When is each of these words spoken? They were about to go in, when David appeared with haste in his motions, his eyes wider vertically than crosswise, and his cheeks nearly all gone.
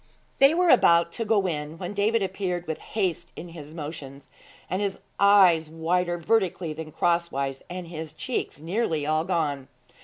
They 0.39 0.55
were 0.55 0.69
about 0.71 1.11
to 1.13 1.25
go 1.25 1.47
in, 1.47 1.77
when 1.77 1.93
David 1.93 2.23
appeared 2.23 2.65
with 2.65 2.79
haste 2.79 3.31
in 3.35 3.49
his 3.49 3.71
motions, 3.75 4.29
his 4.67 4.97
eyes 5.19 5.69
wider 5.69 6.17
vertically 6.17 6.73
than 6.73 6.91
crosswise, 6.91 7.61
and 7.69 7.87
his 7.87 8.11
cheeks 8.11 8.59
nearly 8.59 9.05
all 9.05 9.25
gone. 9.25 9.67